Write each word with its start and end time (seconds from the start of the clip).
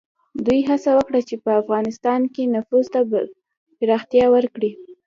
دوی 0.45 0.59
هڅه 0.69 0.89
وکړه 0.97 1.19
چې 1.27 1.35
په 1.43 1.51
افغانستان 1.61 2.21
کې 2.33 2.51
نفوذ 2.55 2.85
ته 2.93 2.99
پراختیا 3.79 4.25
ورکړي. 4.35 4.71